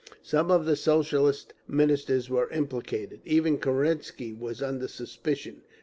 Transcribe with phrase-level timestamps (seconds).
[0.23, 5.61] Some of the Socialist Ministers were implicated; even Kerensky was under suspicion.